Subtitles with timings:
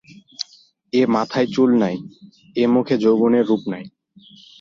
[0.93, 1.95] এ মাথায় চুল নাই,
[2.55, 3.83] এ মুখে যৌবনের রূপ নাই।